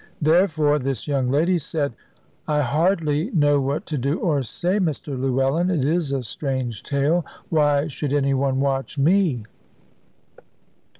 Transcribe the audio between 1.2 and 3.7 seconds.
lady said, "I hardly know